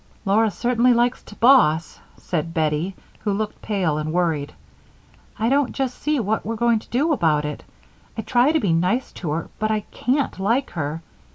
[0.25, 4.51] "Laura certainly likes to boss," said Bettie, who looked pale and worried.
[5.37, 7.63] "I don't just see what we're going to do about it.
[8.17, 11.03] I try to be nice to her, but I can't like her.